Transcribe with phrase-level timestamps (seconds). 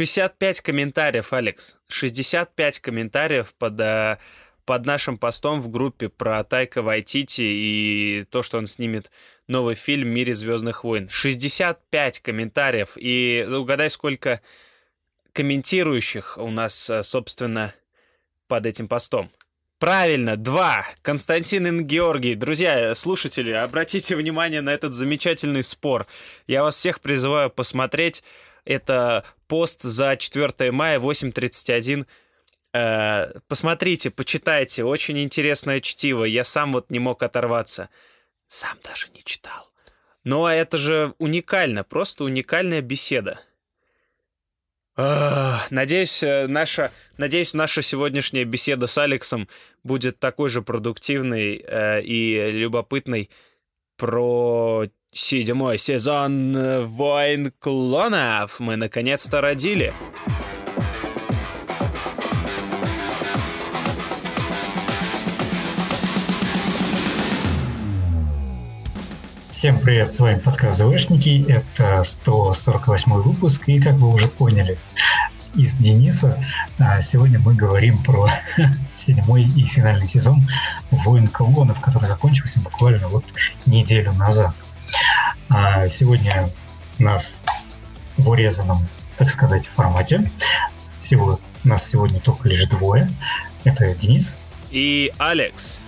[0.00, 1.76] 65 комментариев, Алекс.
[1.88, 4.16] 65 комментариев под, э,
[4.64, 9.10] под нашим постом в группе про Тайка Вайтити и то, что он снимет
[9.46, 11.10] новый фильм в «Мире Звездных войн».
[11.10, 12.92] 65 комментариев.
[12.96, 14.40] И угадай, сколько
[15.34, 17.74] комментирующих у нас, э, собственно,
[18.48, 19.30] под этим постом.
[19.78, 20.86] Правильно, два.
[21.02, 22.36] Константин и Георгий.
[22.36, 26.06] Друзья, слушатели, обратите внимание на этот замечательный спор.
[26.46, 28.24] Я вас всех призываю посмотреть.
[28.64, 32.06] Это пост за 4 мая 8.31.
[32.72, 34.84] Э, посмотрите, почитайте.
[34.84, 36.24] Очень интересное чтиво.
[36.24, 37.88] Я сам вот не мог оторваться.
[38.46, 39.70] Сам даже не читал.
[40.24, 43.40] Но это же уникально, просто уникальная беседа.
[45.70, 49.48] Надеюсь, э, наша, надеюсь, наша сегодняшняя беседа с Алексом
[49.82, 53.30] будет такой же продуктивной э, и любопытной
[54.00, 58.58] про седьмой сезон «Войн клонов».
[58.58, 59.92] Мы наконец-то родили.
[69.52, 74.78] Всем привет, с вами подкаст ЗВшники, это 148 выпуск, и как вы уже поняли
[75.54, 76.42] из Дениса,
[76.78, 78.28] а, сегодня мы говорим про
[78.92, 80.48] седьмой и финальный сезон
[80.90, 83.24] «Войн клонов», который закончился буквально вот
[83.66, 84.54] неделю назад.
[85.48, 86.50] А сегодня
[86.98, 87.42] нас
[88.16, 90.30] в урезанном, так сказать, формате.
[90.98, 93.10] Всего, нас сегодня только лишь двое.
[93.64, 94.36] Это Денис.
[94.70, 95.80] И Алекс.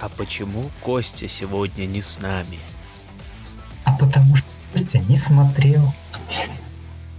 [0.00, 2.58] А почему Костя сегодня не с нами?
[3.84, 5.92] А потому что Костя не смотрел.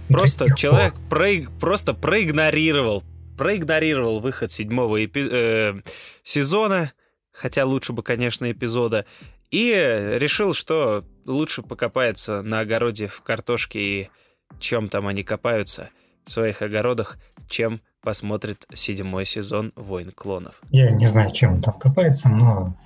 [0.08, 1.50] Просто человек проиг...
[1.58, 3.02] просто проигнорировал,
[3.36, 5.28] проигнорировал выход седьмого эпи...
[5.30, 5.74] э,
[6.22, 6.92] сезона,
[7.32, 9.04] хотя лучше бы, конечно, эпизода,
[9.50, 9.72] и
[10.18, 14.10] решил, что лучше покопается на огороде в картошке и
[14.58, 15.90] чем там они копаются
[16.24, 17.18] в своих огородах,
[17.48, 20.60] чем посмотрит седьмой сезон «Войн клонов».
[20.70, 22.76] Я не знаю, чем он там копается, но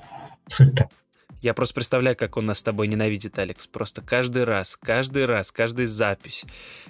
[0.47, 0.89] суть-то
[1.41, 3.67] я просто представляю, как он нас с тобой ненавидит, Алекс.
[3.67, 6.45] Просто каждый раз, каждый раз, каждый запись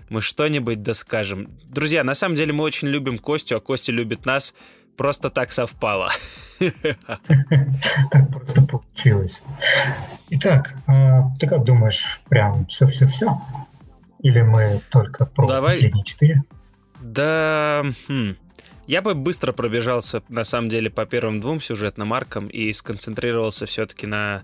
[0.09, 1.49] мы что-нибудь доскажем.
[1.65, 4.55] Друзья, на самом деле мы очень любим Костю, а Костя любит нас.
[4.97, 6.11] Просто так совпало.
[6.59, 9.43] Так просто получилось.
[10.29, 13.41] Итак, а ты как думаешь, прям все-все-все?
[14.19, 16.43] Или мы только про последние четыре?
[17.01, 18.37] Да, хм.
[18.91, 24.09] Я бы быстро пробежался, на самом деле, по первым двум сюжетным аркам и сконцентрировался все-таки
[24.09, 24.43] на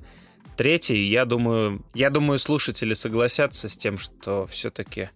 [0.56, 1.08] третьей.
[1.08, 5.08] Я думаю, я думаю, слушатели согласятся с тем, что все-таки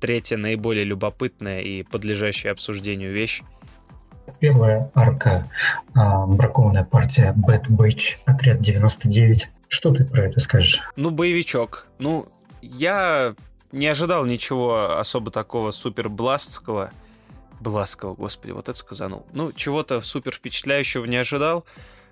[0.00, 3.42] третья наиболее любопытная и подлежащая обсуждению вещь.
[4.38, 5.50] Первая арка
[5.92, 9.48] а, бракованная партия Bad Batch, отряд 99.
[9.66, 10.80] Что ты про это скажешь?
[10.94, 11.88] Ну, боевичок.
[11.98, 12.28] Ну,
[12.62, 13.34] я
[13.72, 16.92] не ожидал ничего особо такого супер бластского.
[17.60, 19.26] Бласкова, господи, вот это сказанул.
[19.32, 21.64] Ну, чего-то супер впечатляющего не ожидал.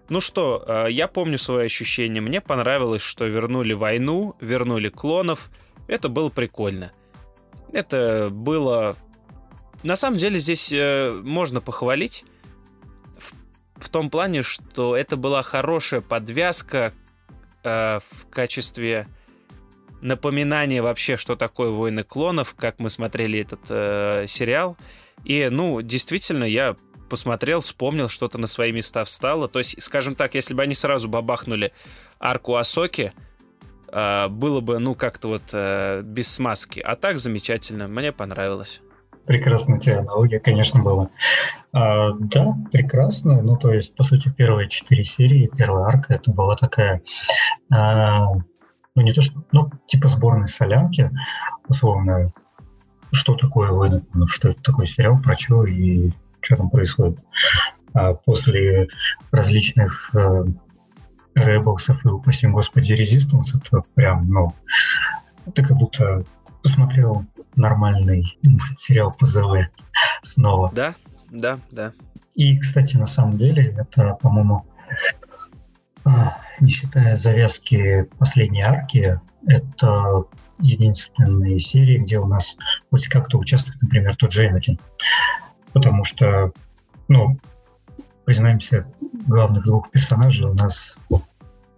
[0.08, 2.20] Ну что, э, я помню свои ощущения.
[2.20, 5.50] Мне понравилось, что вернули войну, вернули клонов.
[5.86, 6.92] Это было прикольно.
[7.72, 8.96] Это было...
[9.82, 12.24] На самом деле здесь э, можно похвалить
[13.18, 13.32] в,
[13.76, 16.92] в том плане, что это была хорошая подвязка
[17.62, 19.08] э, в качестве
[20.02, 24.76] напоминания вообще, что такое «Войны клонов», как мы смотрели этот сериал.
[25.24, 26.76] И, ну, действительно, я
[27.08, 29.48] посмотрел, вспомнил, что-то на свои места встало.
[29.48, 31.72] То есть, скажем так, если бы они сразу бабахнули
[32.18, 33.12] арку Асоки,
[33.92, 36.80] э, было бы, ну, как-то вот э, без смазки.
[36.80, 38.82] А так замечательно, мне понравилось.
[39.26, 41.08] Прекрасная тебе аналогия, конечно, была.
[41.72, 43.40] А, да, прекрасно.
[43.40, 47.02] Ну, то есть, по сути, первые четыре серии, первая арка, это была такая,
[47.72, 48.34] а,
[48.94, 51.10] ну, не то что, ну, типа сборной солянки,
[51.66, 52.32] условно,
[53.14, 56.10] что такое «Войны что это такой сериал, про что и
[56.40, 57.18] что там происходит.
[57.92, 58.88] А после
[59.30, 60.44] различных э,
[61.34, 64.54] Ребелсов и, упаси господи, Резистанс, это прям, ну,
[65.54, 66.24] ты как будто
[66.62, 67.24] посмотрел
[67.56, 68.38] нормальный
[68.76, 69.68] сериал по ЗВ
[70.22, 70.70] снова.
[70.74, 70.94] Да,
[71.30, 71.92] да, да.
[72.34, 74.66] И, кстати, на самом деле, это, по-моему,
[76.04, 80.24] а, не считая завязки последней арки, это
[80.58, 82.56] единственные серии, где у нас
[82.90, 84.78] хоть как-то участвует, например, тот же Энакин.
[85.72, 86.52] Потому что,
[87.08, 87.38] ну,
[88.24, 88.86] признаемся,
[89.26, 90.98] главных двух персонажей у нас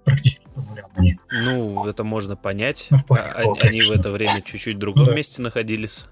[0.05, 1.19] практически по нулям они.
[1.31, 2.89] Ну, это можно понять.
[2.91, 5.15] Ну, в а, они, в это время чуть-чуть в другом да.
[5.15, 6.07] месте находились.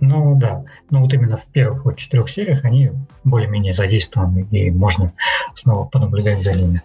[0.00, 2.90] Ну да, ну вот именно в первых вот четырех сериях они
[3.22, 5.12] более-менее задействованы, и можно
[5.54, 6.82] снова понаблюдать за ними.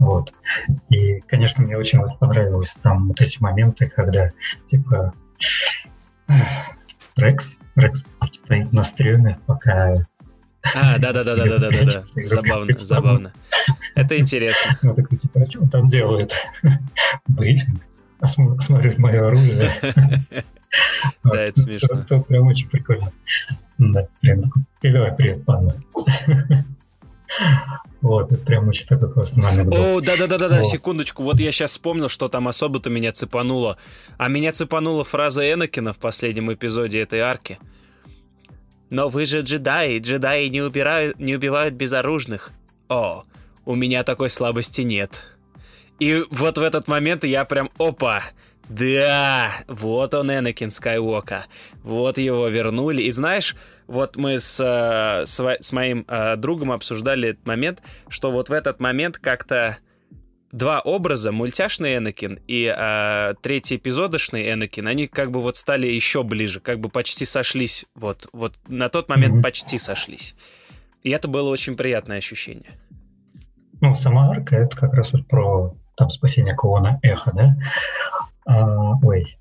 [0.00, 0.32] Вот.
[0.88, 4.30] И, конечно, мне очень вот понравилось там вот эти моменты, когда,
[4.64, 5.12] типа,
[7.16, 7.58] Рекс.
[7.76, 9.94] Рекс стоит на стреме, пока...
[10.74, 12.02] А, да-да-да-да-да-да-да.
[12.02, 13.32] Забавно, забавно.
[13.94, 14.78] Это интересно.
[14.82, 16.34] Ну, такой, типа, а что он там делает?
[17.28, 17.82] Брифинг.
[18.20, 19.70] Осмотрит мое оружие.
[21.24, 21.98] Да, это смешно.
[21.98, 23.10] Это прям очень прикольно.
[23.76, 24.40] Да, прям
[24.80, 25.68] передавай привет, пан.
[28.00, 32.28] Вот, это прям очень такой классный момент О, да-да-да-да, секундочку, вот я сейчас вспомнил, что
[32.28, 33.76] там особо-то меня цепануло.
[34.16, 37.58] А меня цепанула фраза Энакина в последнем эпизоде этой арки.
[38.88, 42.52] Но вы же джедаи, джедаи не, убирают, не убивают безоружных.
[42.88, 43.24] О,
[43.64, 45.24] у меня такой слабости нет.
[46.00, 48.22] И вот в этот момент я прям, опа,
[48.70, 51.46] да, вот он, Энакин Скайуока.
[51.82, 53.02] Вот его вернули.
[53.02, 53.56] И знаешь,
[53.90, 58.52] вот мы с, э, с, с моим э, другом обсуждали этот момент, что вот в
[58.52, 59.78] этот момент как-то
[60.52, 66.22] два образа, мультяшный Энакин и э, третий эпизодошный Энакин, они как бы вот стали еще
[66.22, 69.42] ближе, как бы почти сошлись, вот, вот на тот момент mm-hmm.
[69.42, 70.36] почти сошлись.
[71.02, 72.78] И это было очень приятное ощущение.
[73.80, 77.56] Ну, сама арка, это как раз вот про там спасение клона Эхо, да?
[78.46, 79.36] А, ой.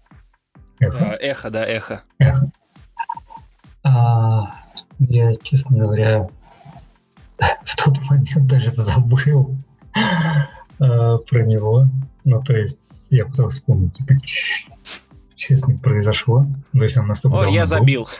[0.79, 1.11] Эхо?
[1.11, 2.01] А, эхо, да, эхо.
[2.17, 2.51] Эхо.
[3.83, 4.55] А,
[4.99, 6.27] я, честно говоря,
[7.63, 9.57] в тот момент даже забыл
[10.79, 11.85] а, про него.
[12.25, 16.45] Ну, то есть, я пытался вспомнить, типа, что с ним произошло.
[16.73, 18.07] То есть он настолько О, я забил.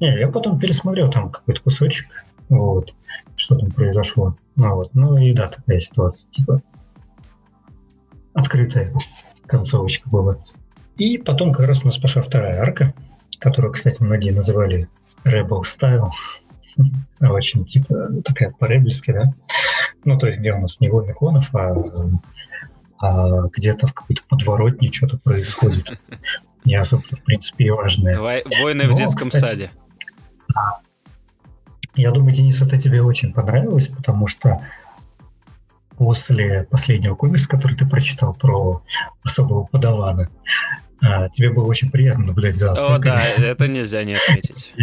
[0.00, 2.06] Не, я потом пересмотрел там какой-то кусочек,
[2.48, 2.94] вот,
[3.36, 4.36] что там произошло.
[4.56, 4.94] Ну, вот.
[4.94, 6.60] ну и да, такая ситуация, типа,
[8.32, 8.92] открытая
[9.46, 10.38] концовочка была.
[10.98, 12.92] И потом как раз у нас пошла вторая арка,
[13.38, 14.88] которую, кстати, многие называли
[15.24, 16.10] Rebel Style.
[17.20, 19.32] Очень, типа, такая по-ребельски, да?
[20.04, 21.74] Ну, то есть, где у нас не войны клонов, а,
[23.00, 26.00] а где-то в какой-то подворотне что-то происходит.
[26.64, 28.18] Не особо-то, в принципе, и важное.
[28.18, 29.70] Войны Но, в детском кстати, саде.
[31.94, 34.60] Я думаю, Денис, это тебе очень понравилось, потому что
[35.96, 38.82] после последнего комикса, который ты прочитал про
[39.24, 40.30] особого подавана,
[41.00, 42.72] а, тебе было очень приятно наблюдать за.
[42.72, 44.74] О, да, это нельзя не отметить.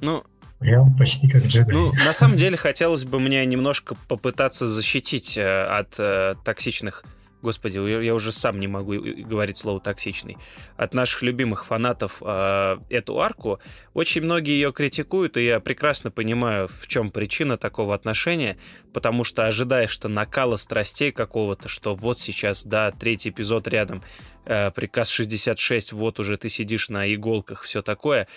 [0.00, 0.22] Ну,
[0.58, 1.74] Прям почти как джедай.
[1.74, 7.04] Ну, на самом деле, хотелось бы мне немножко попытаться защитить э, от э, токсичных
[7.42, 10.38] Господи, я уже сам не могу говорить слово токсичный.
[10.76, 13.60] От наших любимых фанатов э, эту арку.
[13.92, 18.56] Очень многие ее критикуют, и я прекрасно понимаю, в чем причина такого отношения,
[18.92, 24.02] потому что ожидаешь, что накала страстей какого-то, что вот сейчас, да, третий эпизод рядом,
[24.46, 28.28] э, приказ 66, вот уже ты сидишь на иголках, все такое.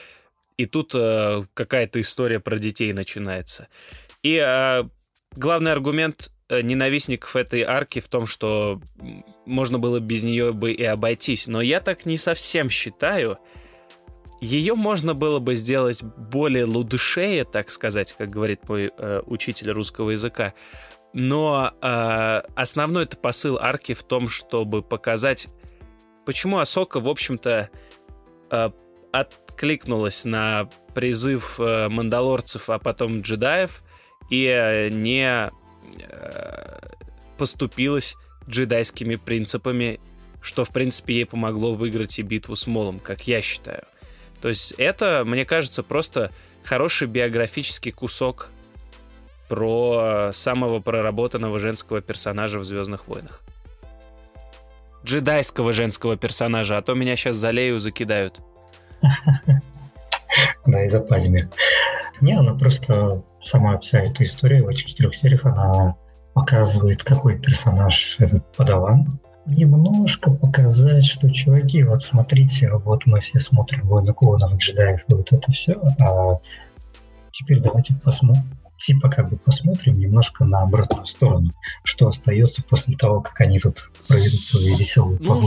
[0.57, 3.69] И тут э, какая-то история про детей начинается.
[4.23, 4.83] И э,
[5.31, 8.81] главный аргумент ненавистников этой арки в том, что
[9.45, 11.47] можно было без нее бы и обойтись.
[11.47, 13.37] Но я так не совсем считаю.
[14.41, 20.11] Ее можно было бы сделать более лудышее, так сказать, как говорит мой э, учитель русского
[20.11, 20.53] языка.
[21.13, 25.49] Но э, основной это посыл арки в том, чтобы показать,
[26.25, 27.69] почему Асока, в общем-то,
[28.51, 28.69] э,
[29.11, 33.83] откликнулась на призыв э, мандалорцев, а потом джедаев,
[34.29, 35.51] и э, не
[37.37, 38.15] поступилась
[38.47, 39.99] джедайскими принципами,
[40.41, 43.83] что, в принципе, ей помогло выиграть и битву с Молом, как я считаю.
[44.41, 46.31] То есть это, мне кажется, просто
[46.63, 48.49] хороший биографический кусок
[49.47, 53.41] про самого проработанного женского персонажа в Звездных войнах.
[55.03, 58.39] Джедайского женского персонажа, а то меня сейчас залею закидают.
[60.65, 61.49] Да, и западими.
[62.21, 65.95] Не, она просто сама вся эта история в этих четырех сериях, она
[66.33, 69.19] показывает, какой персонаж этот подаван.
[69.45, 75.31] Немножко показать, что, чуваки, вот смотрите, вот мы все смотрим «Войны клонов», «Джедаев» и вот
[75.31, 76.39] это все, а
[77.31, 78.43] теперь давайте посмотрим,
[78.79, 81.51] типа как бы посмотрим немножко на обратную сторону,
[81.83, 85.41] что остается после того, как они тут проведут свои веселые ну,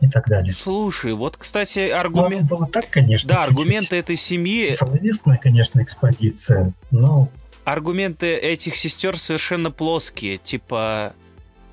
[0.00, 0.52] и так далее.
[0.52, 2.50] Слушай, вот, кстати, аргумент...
[2.50, 3.28] Ну, было так, конечно.
[3.28, 4.70] Да, аргументы этой семьи...
[4.70, 7.28] Словесная, конечно, экспозиция, но...
[7.64, 11.14] Аргументы этих сестер совершенно плоские, типа...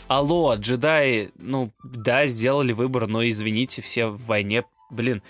[0.10, 5.24] Алло, джедаи, ну, да, сделали выбор, но извините, все в войне, блин.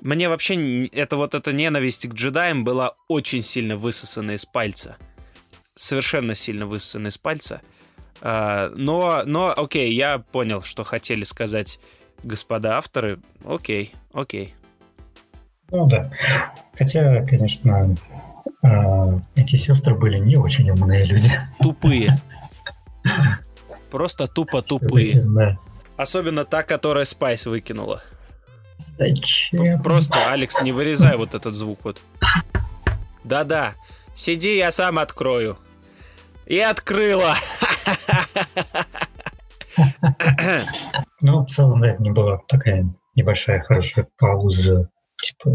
[0.00, 4.96] Мне вообще это вот эта ненависть к джедаям была очень сильно высосана из пальца.
[5.74, 7.60] Совершенно сильно высосана из пальца.
[8.20, 11.78] Uh, но, но, окей, я понял, что хотели сказать
[12.24, 14.54] господа авторы, окей, окей.
[15.70, 16.10] Ну да.
[16.76, 17.96] Хотя, конечно,
[18.62, 21.30] а, эти сестры были не очень умные люди.
[21.60, 22.20] Тупые.
[23.90, 25.58] Просто тупо тупые.
[25.96, 28.02] Особенно та, которая Спайс выкинула.
[28.78, 29.82] Зачем?
[29.82, 32.00] Просто, Алекс, не вырезай вот этот звук вот.
[33.24, 33.74] Да-да,
[34.14, 35.58] сиди, я сам открою.
[36.46, 37.34] И открыла.
[41.20, 44.88] Ну, в целом, да, не была такая небольшая хорошая пауза.
[45.20, 45.50] Типа,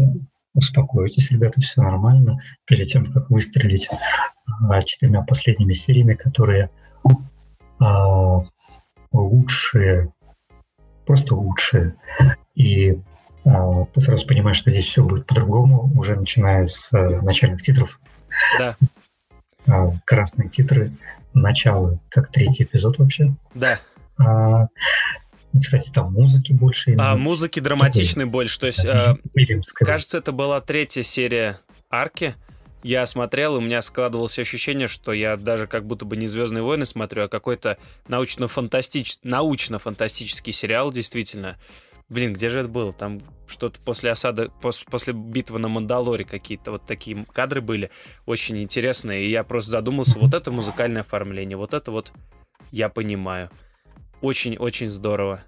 [0.54, 2.38] успокойтесь, ребята, все нормально.
[2.66, 3.88] Перед тем, как выстрелить
[4.68, 6.70] а, четырьмя последними сериями, которые
[7.80, 8.40] а,
[9.12, 10.12] лучшие,
[11.06, 11.96] просто лучшие.
[12.54, 13.00] И
[13.44, 18.00] ты сразу понимаешь, что здесь все будет по-другому, уже начиная с а, начальных титров.
[18.58, 18.76] Да.
[19.66, 20.92] А, красные титры,
[21.34, 23.34] начало, как третий эпизод вообще.
[23.54, 23.78] Да.
[24.18, 24.68] А,
[25.60, 26.96] кстати, там музыки больше.
[26.98, 28.58] А музыки драматичной больше.
[28.58, 29.16] То есть, э,
[29.74, 31.60] кажется, это была третья серия
[31.90, 32.34] арки.
[32.82, 36.62] Я смотрел, и у меня складывалось ощущение, что я даже как будто бы не Звездные
[36.62, 41.56] войны смотрю, а какой-то научно-фантастический, научно-фантастический сериал, действительно.
[42.08, 42.92] Блин, где же это было?
[42.92, 47.90] Там что-то после осады, после, после битвы на Мандалоре какие-то вот такие кадры были
[48.26, 49.24] очень интересные.
[49.26, 52.12] И я просто задумался, вот это музыкальное оформление, вот это вот
[52.70, 53.50] я понимаю.
[54.20, 55.42] Очень-очень здорово.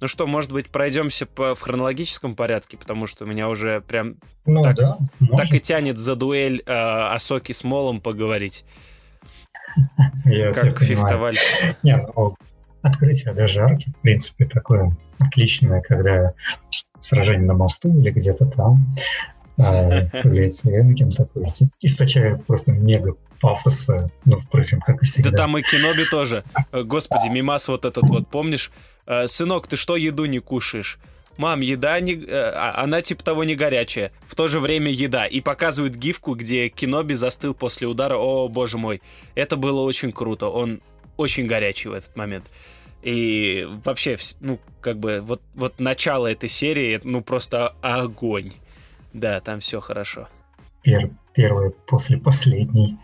[0.00, 4.62] Ну что, может быть, пройдемся по, в хронологическом порядке, потому что меня уже прям ну,
[4.62, 4.98] так, да,
[5.36, 8.64] так и тянет за дуэль э, Асоки с Молом поговорить.
[10.24, 11.38] Я как фехтовали.
[11.82, 12.34] Нет, ну,
[12.88, 16.34] открытие даже арки, в принципе, такое отличное, когда
[17.00, 18.94] сражение на мосту или где-то там
[19.58, 19.90] а,
[20.22, 21.46] появляется Энакин такой,
[21.80, 25.30] источает просто мега пафоса, ну, впрочем, как и всегда.
[25.30, 26.44] Да там и Киноби тоже.
[26.72, 28.70] Э, господи, мимас вот этот вот, помнишь?
[29.06, 30.98] Э, Сынок, ты что еду не кушаешь?
[31.36, 32.14] Мам, еда не...
[32.14, 34.10] Э, а, она типа того не горячая.
[34.26, 35.26] В то же время еда.
[35.26, 38.16] И показывают гифку, где Киноби застыл после удара.
[38.16, 39.00] О, боже мой.
[39.36, 40.48] Это было очень круто.
[40.48, 40.80] Он
[41.16, 42.50] очень горячий в этот момент.
[43.02, 48.52] И вообще, ну, как бы, вот, вот начало этой серии, ну, просто огонь.
[49.12, 50.28] Да, там все хорошо.
[50.82, 52.98] Пер, первая после последней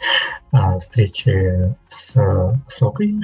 [0.53, 3.15] а, встречи с а, Сокой.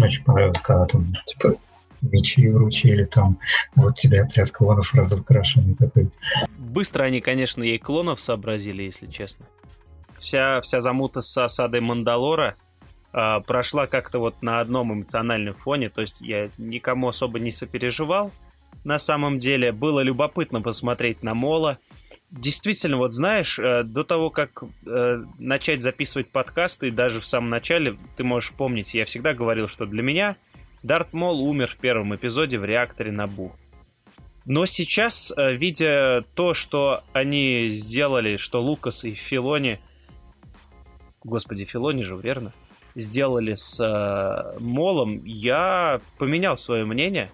[0.00, 1.54] Очень понравилось, когда там, типа,
[2.02, 3.38] мечи вручили, там,
[3.74, 6.10] вот тебе отряд клонов разукрашенный такой.
[6.58, 9.46] Быстро они, конечно, ей клонов сообразили, если честно.
[10.18, 12.56] Вся, вся замута с осадой Мандалора
[13.12, 18.30] э, прошла как-то вот на одном эмоциональном фоне, то есть я никому особо не сопереживал.
[18.84, 21.78] На самом деле было любопытно посмотреть на Мола,
[22.30, 27.94] Действительно, вот знаешь, э, до того, как э, начать записывать подкасты, даже в самом начале,
[28.16, 30.36] ты можешь помнить, я всегда говорил, что для меня
[30.82, 33.52] Дарт Мол умер в первом эпизоде в реакторе Набу.
[34.44, 39.78] Но сейчас, э, видя то, что они сделали, что Лукас и Филони...
[41.22, 42.52] Господи, Филони же, верно?
[42.94, 47.30] Сделали с э, Молом, я поменял свое мнение.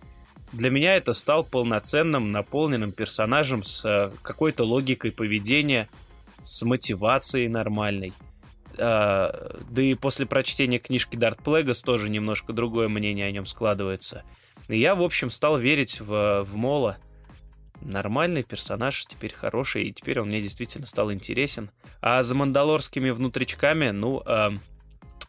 [0.53, 5.89] Для меня это стал полноценным, наполненным персонажем с э, какой-то логикой поведения,
[6.41, 8.13] с мотивацией нормальной.
[8.79, 14.23] А, да и после прочтения книжки Дарт Плегас тоже немножко другое мнение о нем складывается.
[14.69, 16.99] И я, в общем, стал верить в, в Мола.
[17.81, 21.71] Нормальный персонаж, теперь хороший, и теперь он мне действительно стал интересен.
[22.01, 24.51] А за мандалорскими внутричками, ну, э,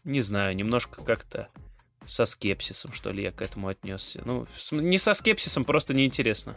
[0.04, 1.48] не знаю, немножко как-то
[2.06, 4.22] со скепсисом, что ли, я к этому отнесся.
[4.24, 6.54] Ну, не со скепсисом, просто неинтересно.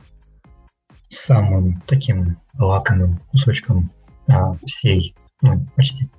[1.09, 3.91] Самым таким лакомым кусочком
[4.27, 6.09] а, всей, ну, почти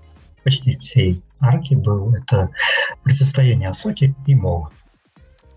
[0.45, 2.51] почти всей арки был это
[3.03, 4.71] противостояние Асоки и Мола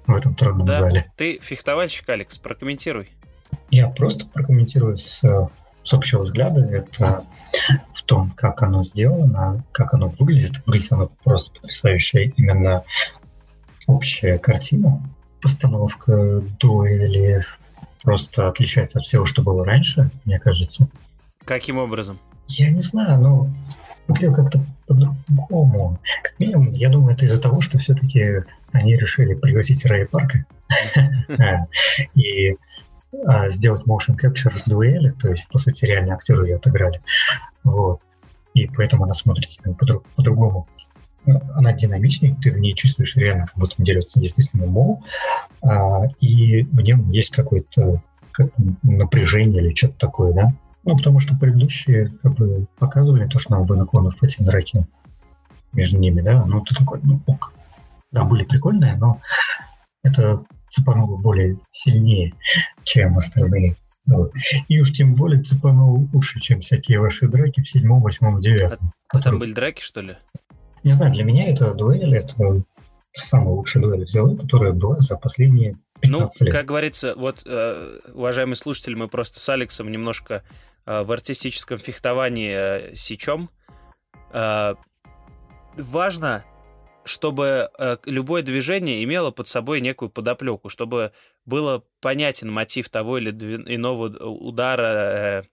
[0.07, 0.74] в этом тронном да.
[0.74, 1.05] зале.
[1.17, 3.09] Ты фехтовальщик, Алекс, прокомментируй.
[3.69, 5.21] Я просто прокомментирую с,
[5.83, 6.62] с общего взгляда.
[6.62, 7.25] Это
[8.07, 10.63] том, как оно сделано, как оно выглядит.
[10.65, 12.33] Выглядит оно просто потрясающе.
[12.37, 12.83] Именно
[13.85, 15.07] общая картина,
[15.41, 17.45] постановка дуэли
[18.01, 20.89] просто отличается от всего, что было раньше, мне кажется.
[21.45, 22.19] Каким образом?
[22.47, 23.47] Я не знаю, но
[24.07, 25.99] выглядело как-то по-другому.
[26.23, 28.39] Как минимум, я думаю, это из-за того, что все-таки
[28.71, 30.45] они решили пригласить Рэй Парка
[32.15, 32.55] и
[33.25, 37.01] а, сделать motion capture дуэли, то есть, по сути, реально актеры ее отыграли.
[37.67, 38.01] Вот.
[38.53, 39.62] И поэтому она смотрится
[40.15, 40.67] по-другому.
[41.25, 45.03] Она динамичнее, ты в ней чувствуешь реально, как будто дерется действительно Мо,
[45.62, 48.50] а, и в нем есть какое-то как
[48.83, 50.53] напряжение или что-то такое, да?
[50.86, 54.88] Ну, потому что предыдущие как бы показывали то, что надо бы наклонов пойти на раки
[55.74, 57.53] между ними, да, ну, ты такой, ну, ок.
[58.12, 59.19] Да, были прикольные, но
[60.03, 62.33] это цепануло более сильнее,
[62.83, 63.75] чем остальные.
[64.07, 64.31] Вот.
[64.67, 68.91] И уж тем более цепанул уши, чем всякие ваши драки в седьмом, восьмом, девятом.
[69.09, 70.15] А там были драки, что ли?
[70.83, 72.63] Не знаю, для меня это дуэль, это
[73.13, 76.53] самая лучшая дуэль взяла, которая была за последние Ну, лет.
[76.53, 80.43] как говорится, вот, э, уважаемый слушатель, мы просто с Алексом немножко
[80.85, 82.53] э, в артистическом фехтовании
[82.91, 83.49] э, сечем.
[85.77, 86.43] Важно,
[87.07, 91.11] чтобы э, любое движение имело под собой некую подоплеку, чтобы
[91.45, 95.43] было понятен мотив того или иного удара, э,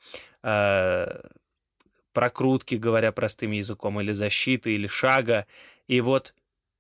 [0.43, 1.21] э,
[2.13, 5.47] прокрутки, говоря простым языком, или защиты, или шага.
[5.87, 6.35] И вот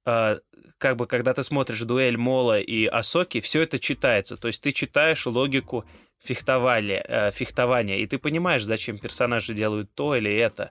[0.06, 0.38] э,
[0.78, 4.36] как бы, когда ты смотришь дуэль Мола и Асоки, все это читается.
[4.36, 5.84] То есть ты читаешь логику
[6.22, 10.70] фехтования, э, фехтования, и ты понимаешь, зачем персонажи делают то или это.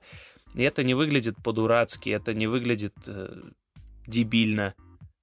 [0.56, 3.42] И это не выглядит по-дурацки, это не выглядит э,
[4.08, 4.74] дебильно.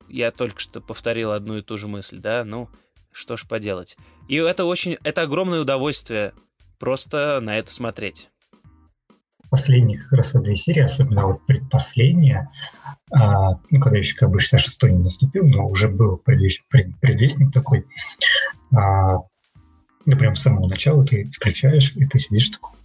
[0.08, 2.68] Я только что повторил одну и ту же мысль, да, ну,
[3.12, 3.96] что ж поделать.
[4.28, 6.32] И это очень, это огромное удовольствие
[6.78, 8.30] просто на это смотреть.
[9.50, 12.50] Последних как раз две серии, особенно вот предпоследняя,
[13.12, 16.66] а, ну, когда еще как бы 66-й не наступил, но уже был предвестник,
[17.00, 17.84] предвестник такой,
[18.72, 19.18] а,
[20.06, 22.78] ну, прям с самого начала ты включаешь, и ты сидишь такой,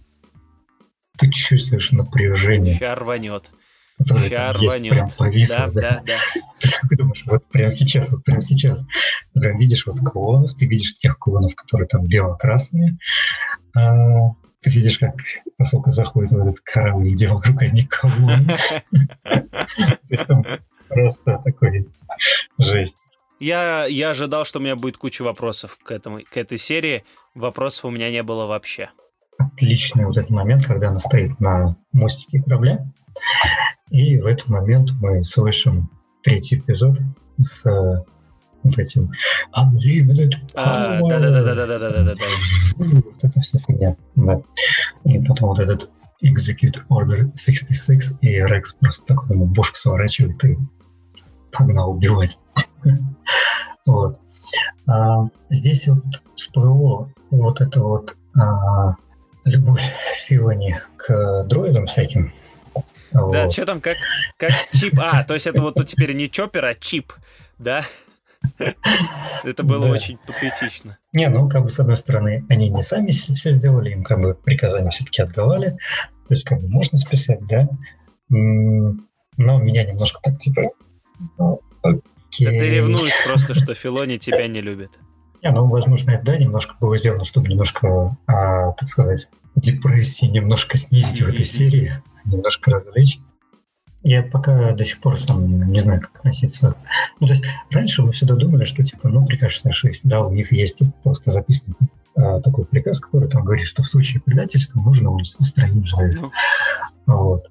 [1.16, 2.76] ты чувствуешь напряжение.
[2.76, 3.52] Ща рванет.
[4.04, 4.92] Ща рванет.
[4.92, 6.14] Прям повисло, да, да, да.
[6.88, 8.84] Ты думаешь, вот прямо сейчас, вот прямо сейчас.
[9.32, 12.98] Ты прям видишь вот клонов, ты видишь тех клонов, которые там бело-красные,
[13.74, 15.14] а, ты видишь, как
[15.58, 18.30] насколько заходит в этот корабль, где вокруг никого.
[19.22, 19.46] То
[20.10, 20.44] есть там
[20.88, 21.88] просто такой
[22.58, 22.96] жесть.
[23.38, 27.04] Я, я ожидал, что у меня будет куча вопросов к, этому, к этой серии.
[27.34, 28.90] Вопросов у меня не было вообще.
[29.38, 32.90] Отличный вот этот момент, когда она стоит на мостике корабля.
[33.90, 35.90] И в этот момент мы слышим
[36.22, 36.98] третий эпизод
[37.38, 37.64] с
[38.62, 39.12] вот этим
[39.56, 41.08] unlimited а, power.
[41.08, 42.14] Да-да-да-да-да-да-да.
[42.78, 43.96] Вот это вся фигня.
[44.16, 44.40] Да.
[45.04, 45.88] И потом вот этот
[46.22, 50.56] Execute Order 66, и Рекс просто такой ему бошку сворачивает и
[51.52, 52.38] погнал убивать.
[53.86, 54.20] вот.
[54.86, 56.02] А, здесь вот
[56.34, 58.96] всплыло вот это вот а,
[59.44, 59.84] любовь
[60.26, 62.32] Филани к дроидам всяким.
[63.12, 63.96] Да, что там, как,
[64.36, 64.98] как чип?
[64.98, 67.12] А, то есть это вот тут теперь не чоппер, а чип,
[67.58, 67.84] да?
[69.44, 70.98] Это было очень патетично.
[71.12, 74.34] Не, ну, как бы, с одной стороны, они не сами все сделали, им как бы
[74.34, 75.78] приказания все-таки отдавали.
[76.28, 77.68] То есть, как бы, можно списать, да.
[78.28, 78.96] Но
[79.36, 80.62] меня немножко так, типа...
[81.38, 84.90] Ну, да ты ревнуешь просто, что Филони тебя не любит.
[85.42, 91.22] Не, ну, возможно, да, немножко было сделано, чтобы немножко, а, так сказать, депрессии немножко снизить
[91.22, 93.18] в этой серии, немножко развлечь.
[94.02, 96.76] Я пока до сих пор сам не знаю, как относиться.
[97.18, 100.52] Ну, то есть раньше мы всегда думали, что типа, ну, приказ 66, да, у них
[100.52, 101.74] есть просто записан
[102.14, 106.30] а, такой приказ, который там говорит, что в случае предательства нужно устранить человека.
[107.06, 107.16] Ну.
[107.16, 107.50] Вот.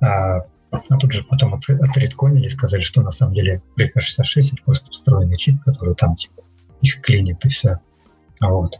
[0.00, 4.54] А, а тут же потом от, отредконили и сказали, что на самом деле приказ 66
[4.54, 6.42] это просто встроенный чип, который там типа
[6.80, 7.78] их клинит и все.
[8.40, 8.78] Вот.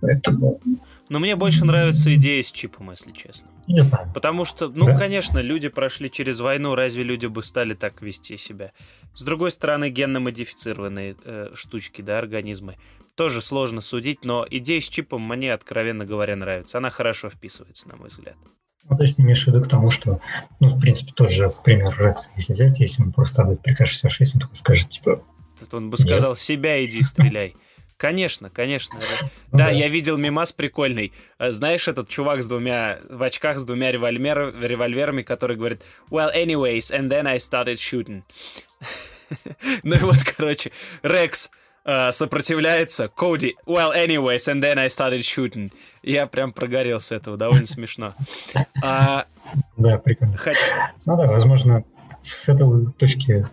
[0.00, 0.60] Поэтому
[1.08, 3.48] но мне больше нравится идея с чипом, если честно.
[3.66, 4.10] Не знаю.
[4.14, 4.96] Потому что, ну, да?
[4.96, 8.72] конечно, люди прошли через войну, разве люди бы стали так вести себя?
[9.14, 12.76] С другой стороны, генно-модифицированные э, штучки, да, организмы.
[13.14, 16.78] Тоже сложно судить, но идея с чипом мне, откровенно говоря, нравится.
[16.78, 18.36] Она хорошо вписывается, на мой взгляд.
[18.88, 20.20] Ну, то есть не имеешь в виду к тому, что,
[20.60, 24.40] ну, в принципе, тоже пример Рекса, если взять, если ему просто отдать приказ 66, он
[24.42, 25.22] такой скажет, типа...
[25.72, 26.38] Он бы сказал, нет.
[26.38, 27.56] себя иди стреляй.
[27.96, 28.98] Конечно, конечно.
[29.52, 31.14] Да, я видел мимас прикольный.
[31.38, 36.30] Э, знаешь, этот чувак с двумя, в очках с двумя револьвер, револьверами, который говорит «Well,
[36.34, 38.22] anyways, and then I started shooting».
[39.82, 41.50] ну и вот, короче, Рекс
[41.86, 45.72] uh, сопротивляется, Коди «Well, anyways, and then I started shooting».
[46.02, 48.14] Я прям прогорел с этого, довольно смешно.
[48.84, 49.24] А,
[49.78, 50.36] да, прикольно.
[50.36, 50.56] Хоть...
[51.06, 51.82] Ну да, возможно,
[52.20, 53.48] с этой точки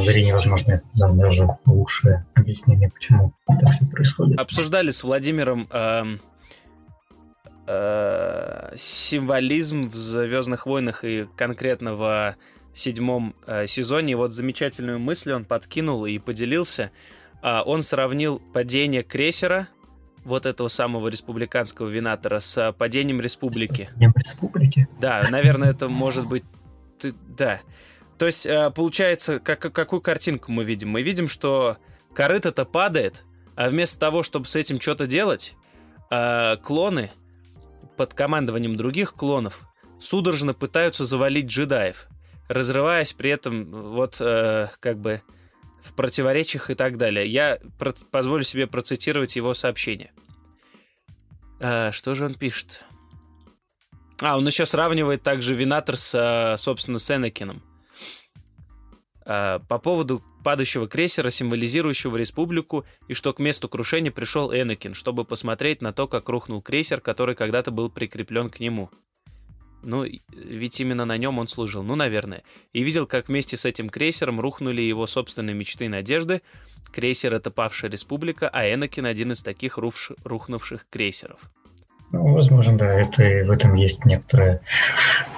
[0.00, 4.40] зрения, возможно, да, даже лучшее объяснение, почему это все происходит.
[4.40, 6.18] Обсуждали с Владимиром э,
[7.66, 12.36] э, символизм в Звездных войнах и конкретно в
[12.72, 14.12] седьмом э, сезоне.
[14.12, 16.90] И вот замечательную мысль он подкинул и поделился.
[17.42, 19.68] Э, он сравнил падение крейсера
[20.24, 23.82] вот этого самого республиканского винатора с падением республики.
[23.82, 24.88] С падением республики?
[25.00, 26.44] Да, наверное, это может быть...
[27.36, 27.60] Да.
[28.18, 30.90] То есть, э, получается, как, какую картинку мы видим?
[30.90, 31.78] Мы видим, что
[32.14, 35.54] корыто-то падает, а вместо того, чтобы с этим что-то делать,
[36.10, 37.12] э, клоны
[37.96, 39.68] под командованием других клонов
[40.00, 42.08] судорожно пытаются завалить джедаев,
[42.48, 45.22] разрываясь при этом вот э, как бы
[45.80, 47.24] в противоречиях и так далее.
[47.28, 47.60] Я
[48.10, 50.10] позволю себе процитировать его сообщение.
[51.60, 52.84] что же он пишет?
[54.20, 57.62] А, он еще сравнивает также Винатор с, собственно, с Энакином.
[59.30, 65.26] А, по поводу падающего крейсера, символизирующего республику, и что к месту крушения пришел Энакин, чтобы
[65.26, 68.88] посмотреть на то, как рухнул крейсер, который когда-то был прикреплен к нему.
[69.82, 72.42] Ну, ведь именно на нем он служил, ну, наверное.
[72.72, 76.40] И видел, как вместе с этим крейсером рухнули его собственные мечты и надежды.
[76.90, 80.12] Крейсер— это павшая республика, а Энакин— один из таких руфш...
[80.24, 81.50] рухнувших крейсеров.
[82.12, 85.37] Ну, возможно, да, это, в этом есть некоторая э,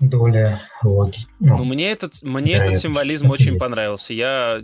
[0.00, 1.26] доля логики.
[1.40, 3.64] Ну, ну, мне этот, мне да, этот символизм очень есть.
[3.64, 4.14] понравился.
[4.14, 4.62] Я,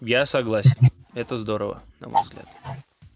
[0.00, 0.90] я согласен.
[1.14, 2.46] Это здорово, на мой взгляд.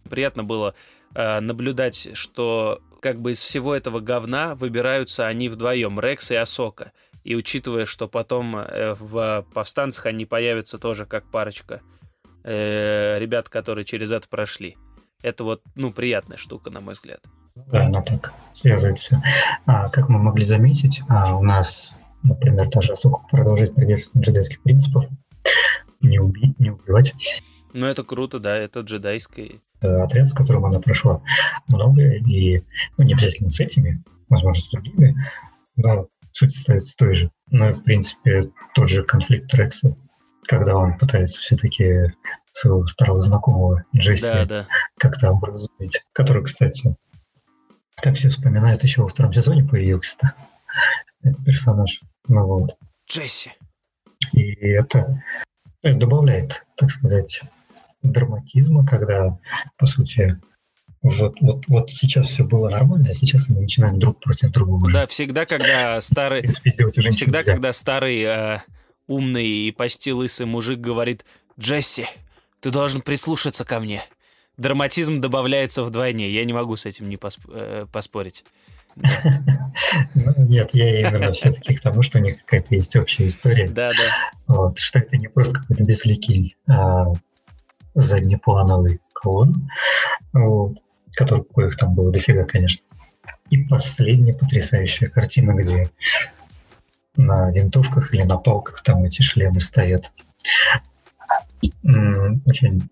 [0.09, 0.75] Приятно было
[1.15, 6.93] э, наблюдать, что как бы из всего этого говна выбираются они вдвоем, Рекс и Асока.
[7.25, 11.81] И учитывая, что потом э, в повстанцах они появятся тоже как парочка
[12.45, 14.77] э, ребят, которые через это прошли.
[15.23, 17.25] Это вот, ну, приятная штука, на мой взгляд.
[17.55, 19.21] Да, оно так связывает все.
[19.67, 25.07] А, как мы могли заметить, а, у нас, например, даже Асока продолжает придерживаться джедайских принципов.
[26.01, 27.15] Не убить, не убивать.
[27.73, 31.23] Ну, это круто, да, это джедайский отряд, с которым она прошла
[31.69, 32.63] многое, и
[32.97, 35.17] ну, не обязательно с этими, возможно, с другими,
[35.77, 37.31] но суть остается той же.
[37.51, 39.97] Но, в принципе, тот же конфликт Рекса,
[40.47, 42.13] когда он пытается все-таки
[42.51, 44.67] своего старого знакомого Джесси да, да.
[44.99, 46.95] как-то образовать, который, кстати,
[47.97, 50.35] как все вспоминают, еще во втором сезоне появился
[51.23, 52.01] этот персонаж.
[52.29, 52.77] Ну вот.
[53.09, 53.53] Джесси.
[54.33, 55.23] И это
[55.83, 57.43] добавляет, так сказать,
[58.03, 59.39] драматизма, когда,
[59.77, 60.41] по сути,
[61.03, 64.91] вот, вот, вот сейчас все было нормально, а сейчас мы начинаем друг против друга.
[64.93, 66.47] Да, всегда, когда старый...
[66.47, 67.53] Всегда, нельзя.
[67.53, 68.59] когда старый э,
[69.09, 71.25] умный и почти лысый мужик говорит
[71.59, 72.07] «Джесси,
[72.61, 74.03] ты должен прислушаться ко мне».
[74.57, 76.31] Драматизм добавляется вдвойне.
[76.31, 77.41] Я не могу с этим не посп...
[77.53, 78.45] э, поспорить.
[78.95, 83.69] Ну, нет, я именно все-таки к тому, что у них какая-то есть общая история.
[83.69, 84.13] Да, да.
[84.47, 87.07] Вот, что это не просто какой-то безликий а
[87.95, 89.69] заднеплановый клон,
[90.33, 90.79] вот,
[91.13, 92.85] который, коих там было дофига, конечно.
[93.51, 95.91] И последняя потрясающая картина, где
[97.17, 100.11] на винтовках или на палках там эти шлемы стоят.
[101.83, 102.89] Очень,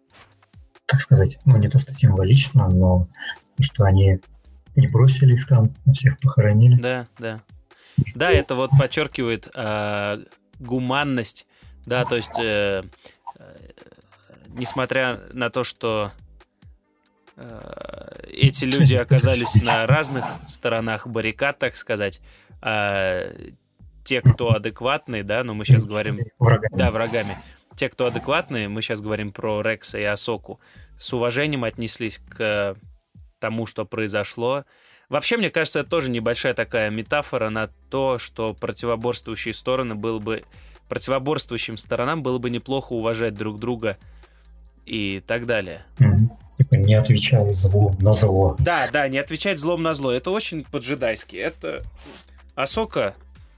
[0.90, 3.08] так сказать, ну не то что символично, но
[3.60, 4.18] что они
[4.74, 6.80] не бросили их там, всех похоронили.
[6.80, 7.40] Да, да.
[8.14, 10.18] Да, это вот подчеркивает э,
[10.58, 11.46] гуманность,
[11.86, 12.82] да, то есть э,
[14.48, 16.12] несмотря на то, что
[17.36, 22.20] э, эти люди оказались на разных сторонах баррикад, так сказать,
[22.62, 23.32] а
[24.04, 26.18] те, кто адекватные, да, но ну, мы сейчас говорим...
[26.38, 26.76] Врагами.
[26.76, 27.36] Да, врагами.
[27.80, 30.60] Те, кто адекватные, мы сейчас говорим про Рекса и Асоку,
[30.98, 32.76] с уважением отнеслись к
[33.38, 34.66] тому, что произошло.
[35.08, 40.42] Вообще, мне кажется, это тоже небольшая такая метафора на то, что противоборствующие стороны было бы...
[40.90, 43.96] Противоборствующим сторонам было бы неплохо уважать друг друга
[44.84, 45.86] и так далее.
[46.58, 48.56] Типа не отвечай злом на зло.
[48.58, 50.12] Да, да, не отвечать злом на зло.
[50.12, 51.36] Это очень поджидайски.
[51.36, 51.82] Это
[52.54, 53.14] Асока.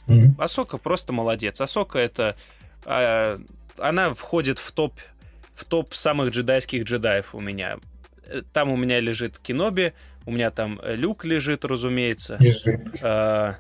[0.07, 0.35] Mm-hmm.
[0.39, 1.61] Асока просто молодец.
[1.61, 2.37] Асока это
[2.85, 3.41] а,
[3.79, 4.95] она входит в топ
[5.55, 7.77] в топ самых джедайских джедаев у меня.
[8.53, 9.93] Там у меня лежит Киноби,
[10.25, 12.37] у меня там Люк лежит, разумеется.
[12.41, 12.81] Лежит.
[13.03, 13.57] А,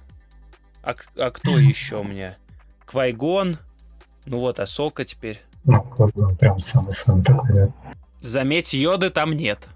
[0.82, 2.36] а, а кто еще у меня?
[2.86, 3.58] Квайгон.
[4.24, 5.40] Ну вот, Асока теперь.
[5.64, 7.68] Ну, Квагон прям самый самый такой, да.
[8.20, 9.68] Заметь, Йоды там нет.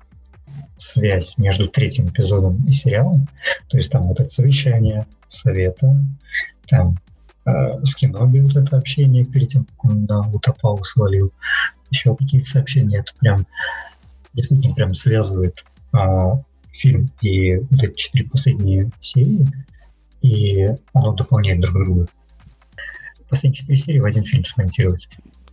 [0.76, 3.28] Связь между третьим эпизодом и сериалом,
[3.68, 5.96] то есть там вот это совещание совета,
[6.68, 7.05] там э,
[7.46, 11.32] с Киноби вот это общение перед тем, как он на утопал свалил,
[11.90, 13.46] еще какие-то сообщения, это прям
[14.32, 15.98] действительно прям связывает э,
[16.72, 19.46] фильм и вот эти четыре последние серии,
[20.22, 22.06] и оно дополняет друг друга.
[23.28, 25.08] Последние четыре серии в один фильм смонтировать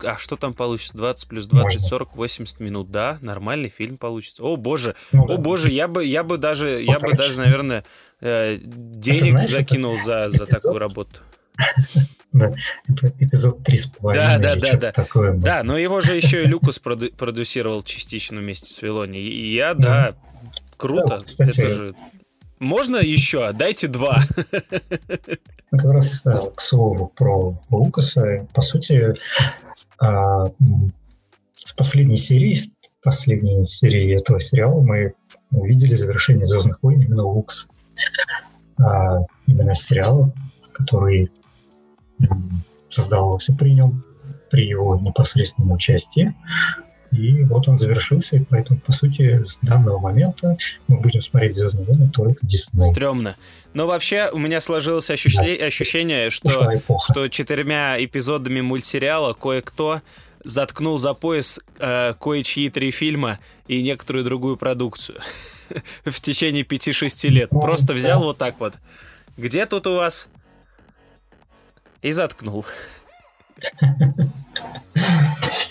[0.05, 0.97] а что там получится?
[0.97, 2.91] 20 плюс 20, 40, 80 минут.
[2.91, 4.43] Да, нормальный фильм получится.
[4.43, 5.37] О, боже, ну, о, да.
[5.37, 7.85] боже, я бы, я бы даже, я бы даже, наверное,
[8.19, 11.21] э, денег знаешь, закинул за, за такую работу.
[12.33, 12.51] Да,
[12.89, 14.13] это эпизод 3,5.
[14.15, 14.91] Да, да, да, да.
[14.91, 15.57] Такое, да.
[15.57, 19.19] Да, но его же еще и Люкус проду- продюсировал частично вместе с Вилони.
[19.19, 20.15] И я, да,
[20.75, 21.19] круто.
[21.19, 21.95] Да, кстати, это же...
[22.57, 23.51] Можно еще?
[23.53, 24.19] Дайте два.
[25.69, 28.47] Как раз э, к слову про Лукаса.
[28.53, 29.13] По сути,
[29.99, 30.51] а,
[31.53, 32.67] с последней серии, с
[33.03, 35.13] последней серии этого сериала мы
[35.51, 37.67] увидели завершение «Звездных войн» именно Лукс.
[38.79, 40.33] А, именно сериала,
[40.71, 41.29] который
[42.89, 44.03] создавался при нем,
[44.49, 46.33] при его непосредственном участии.
[47.11, 50.57] И вот он завершился, и поэтому, по сути, с данного момента
[50.87, 52.89] мы будем смотреть «Звездные войны» только Дисней.
[52.89, 53.35] Стремно.
[53.73, 55.65] Но вообще у меня сложилось ощущение, да.
[55.67, 56.71] ощущение что,
[57.05, 60.01] что четырьмя эпизодами мультсериала кое-кто
[60.43, 65.19] заткнул за пояс э, кое-чьи три фильма и некоторую другую продукцию
[66.05, 67.51] в течение 5-6 лет.
[67.51, 68.73] Ну, Просто взял вот так вот.
[69.37, 70.27] Где тут у вас?
[72.03, 72.65] И заткнул.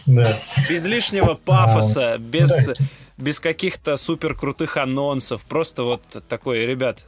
[0.06, 0.38] Да.
[0.68, 2.70] Без лишнего пафоса, без,
[3.18, 5.44] без каких-то супер крутых анонсов.
[5.44, 7.06] Просто вот такой, ребят,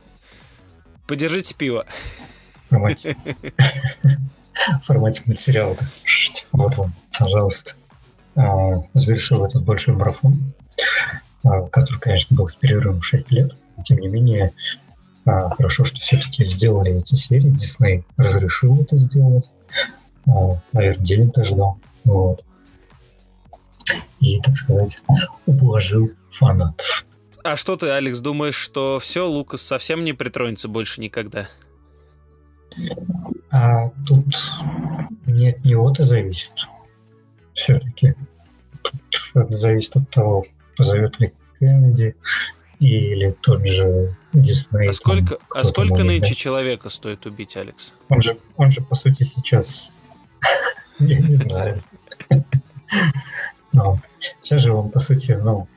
[1.06, 1.86] подержите пиво.
[2.68, 3.16] Формате,
[4.84, 5.76] формате мультсериала.
[6.52, 7.72] Вот вам, пожалуйста.
[8.36, 10.52] А, завершил этот большой марафон,
[11.44, 13.56] а, который, конечно, был с перерывом 6 лет.
[13.84, 14.52] Тем не менее,
[15.26, 17.50] а, хорошо, что все-таки сделали эти серии.
[17.50, 19.50] Дисней разрешил это сделать.
[20.72, 21.78] Наверное, день-то ждал.
[22.04, 22.44] Вот.
[24.20, 25.00] И, так сказать,
[25.46, 27.06] ублажил фанатов.
[27.42, 31.46] А что ты, Алекс, думаешь, что все, Лукас совсем не притронется больше никогда?
[33.50, 34.26] А тут
[35.26, 36.52] не от него-то зависит.
[37.52, 38.14] Все-таки.
[39.34, 42.16] Это зависит от того, позовет ли Кеннеди
[42.80, 44.88] или тот же Дисней.
[44.88, 46.34] А сколько, а сколько нынче да?
[46.34, 47.92] человека стоит убить, Алекс?
[48.08, 49.90] Он же, он же по сути, сейчас...
[50.98, 51.82] Я не знаю.
[53.72, 55.68] Но сейчас же он, по сути, ну,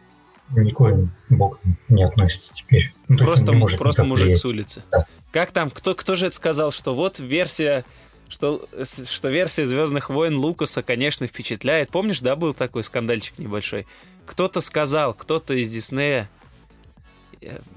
[0.51, 2.93] никоим боком не относится теперь.
[3.07, 4.83] Ну, просто просто мужик с улицы.
[4.91, 5.05] Да.
[5.31, 7.83] Как там, кто, кто же это сказал, что вот версия
[8.29, 11.89] что, что версия Звездных войн Лукаса, конечно, впечатляет.
[11.89, 13.87] Помнишь, да, был такой скандальчик небольшой?
[14.25, 16.29] Кто-то сказал, кто-то из Диснея,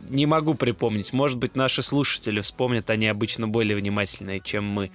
[0.08, 4.90] не могу припомнить, может быть, наши слушатели вспомнят, они обычно более внимательные, чем мы.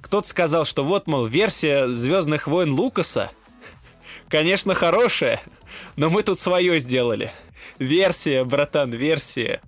[0.00, 3.30] Кто-то сказал, что вот, мол, версия Звездных войн Лукаса,
[4.28, 5.40] конечно, хорошая,
[5.96, 7.32] но мы тут свое сделали.
[7.78, 9.60] Версия, братан, версия.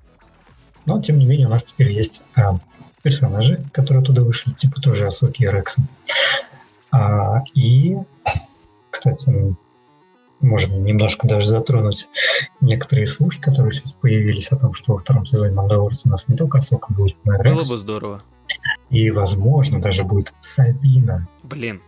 [0.85, 2.59] Но, тем не менее, у нас теперь есть а,
[3.03, 5.83] персонажи, которые туда вышли, типа тоже Асоки и Рекса.
[6.91, 7.97] А, и,
[8.91, 9.55] кстати,
[10.41, 12.07] можно немножко даже затронуть
[12.61, 16.37] некоторые слухи, которые сейчас появились о том, что во втором сезоне Мандалорца у нас не
[16.37, 17.67] только Асока будет, но и Рекс.
[17.69, 18.23] Было бы здорово.
[18.91, 21.29] И, возможно, даже будет Сабина.
[21.43, 21.83] Блин.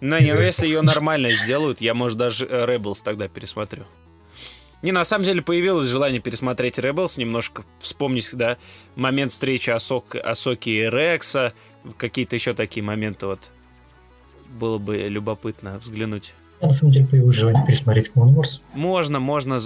[0.00, 3.84] Ну, не, ну если ее нормально сделают, я, может, даже Rebels тогда пересмотрю.
[4.82, 8.58] Не, на самом деле появилось желание пересмотреть Rebels, немножко вспомнить, да,
[8.94, 11.54] момент встречи Асок, Асоки и Рекса,
[11.96, 13.50] какие-то еще такие моменты вот.
[14.48, 16.34] Было бы любопытно взглянуть.
[16.60, 18.60] Я на самом деле появилось желание пересмотреть Clone Wars.
[18.74, 19.60] Можно, можно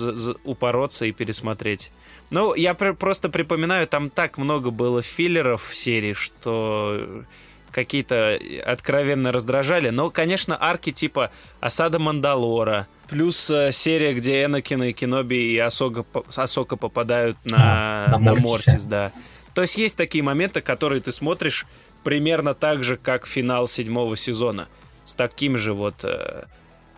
[0.44, 1.92] упороться и пересмотреть.
[2.30, 7.24] Ну, я пр- просто припоминаю, там так много было филлеров в серии, что
[7.70, 9.90] какие-то откровенно раздражали.
[9.90, 16.04] Но, конечно, арки типа Осада Мандалора, плюс э, серия, где Энакин и Киноби и Асока,
[16.34, 19.12] Асока попадают на, а, на, на Мортис, да.
[19.54, 21.66] То есть есть такие моменты, которые ты смотришь
[22.04, 24.68] примерно так же, как финал седьмого сезона.
[25.04, 26.44] С таким же вот э,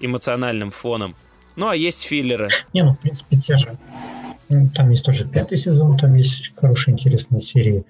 [0.02, 1.14] эмоциональным фоном.
[1.56, 2.48] Ну, а есть филлеры.
[2.72, 3.76] Не, ну, в принципе, те же.
[4.74, 7.84] Там есть тоже пятый сезон, там есть хорошие, интересные серии.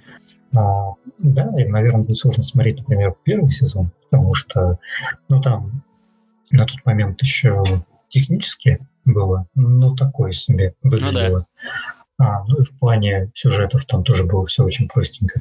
[0.54, 4.78] А, да, и, наверное, будет сложно смотреть, например, первый сезон, потому что,
[5.28, 5.82] ну, там
[6.50, 11.38] на тот момент еще технически было, ну, такое себе выглядело.
[11.38, 11.46] Ну,
[12.18, 12.26] да.
[12.26, 15.40] а, ну и в плане сюжетов там тоже было все очень простенько.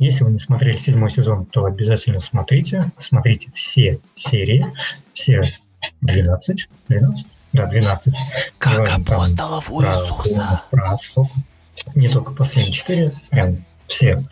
[0.00, 2.90] Если вы не смотрели седьмой сезон, то обязательно смотрите.
[2.98, 4.66] Смотрите все серии,
[5.12, 5.42] все
[6.00, 8.14] 12, 12, да, 12.
[8.58, 10.62] Как апостолов у Иисуса.
[10.70, 11.30] Про, про
[11.94, 14.24] не только последние четыре, прям все.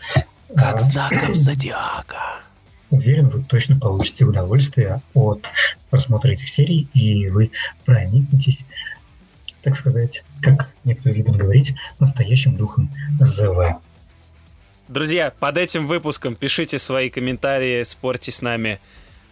[0.57, 2.43] Как а, знаков зодиака.
[2.91, 5.47] Уверен, вы точно получите удовольствие от
[5.91, 7.51] просмотра этих серий, и вы
[7.85, 8.65] проникнетесь,
[9.63, 13.77] так сказать, как некоторые любят говорить, настоящим духом ЗВ.
[14.89, 18.81] Друзья, под этим выпуском пишите свои комментарии, спорьте с нами.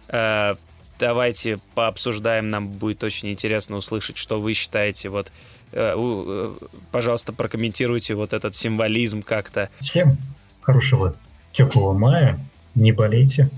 [0.07, 0.55] Э,
[0.99, 5.31] давайте пообсуждаем, нам будет очень интересно услышать, что вы считаете вот
[5.71, 6.55] Э, э,
[6.91, 9.69] пожалуйста, прокомментируйте вот этот символизм как-то.
[9.81, 10.17] Всем
[10.61, 11.15] хорошего
[11.51, 12.39] теплого мая,
[12.75, 13.49] не болейте.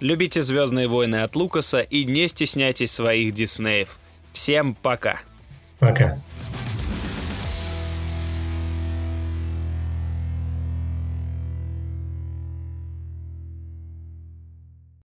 [0.00, 3.98] Любите «Звездные войны» от Лукаса и не стесняйтесь своих Диснеев.
[4.32, 5.20] Всем пока.
[5.78, 6.18] Пока.